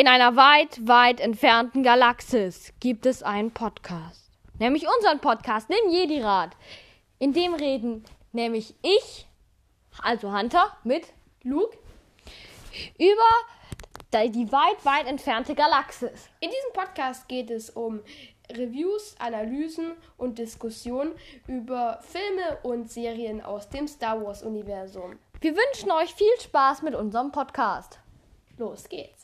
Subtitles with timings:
[0.00, 4.30] In einer weit, weit entfernten Galaxis gibt es einen Podcast.
[4.58, 6.56] Nämlich unseren Podcast, den Jedi-Rat.
[7.18, 9.28] In dem reden nämlich ich,
[10.02, 11.76] also Hunter, mit Luke,
[12.98, 16.30] über die weit, weit entfernte Galaxis.
[16.40, 18.00] In diesem Podcast geht es um
[18.52, 21.12] Reviews, Analysen und Diskussionen
[21.46, 25.18] über Filme und Serien aus dem Star Wars-Universum.
[25.42, 27.98] Wir wünschen euch viel Spaß mit unserem Podcast.
[28.56, 29.20] Los geht's.